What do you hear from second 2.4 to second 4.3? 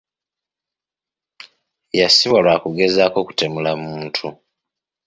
lwa kugezaako kutemula muntu.